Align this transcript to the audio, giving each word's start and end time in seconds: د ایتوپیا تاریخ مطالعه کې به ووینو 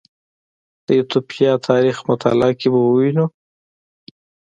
د 0.85 0.87
ایتوپیا 0.97 1.51
تاریخ 1.69 1.97
مطالعه 2.09 2.51
کې 2.59 2.67
به 2.73 2.79
ووینو 2.85 3.25